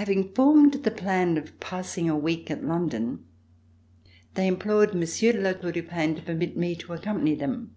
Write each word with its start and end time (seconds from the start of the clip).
Having 0.00 0.32
formed 0.32 0.82
the 0.82 0.90
plan 0.90 1.36
of 1.36 1.60
passing 1.60 2.08
a 2.08 2.16
week 2.16 2.50
at 2.50 2.64
London, 2.64 3.26
they 4.32 4.46
implored 4.46 4.94
Monsieur 4.94 5.30
de 5.32 5.40
La 5.42 5.52
Tour 5.52 5.72
du 5.72 5.82
Pin 5.82 6.14
to 6.14 6.22
permit 6.22 6.56
me 6.56 6.74
to 6.74 6.94
accompany 6.94 7.34
them. 7.34 7.74